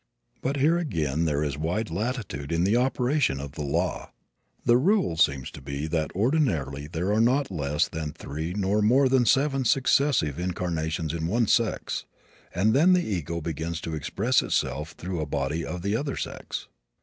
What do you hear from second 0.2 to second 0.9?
But here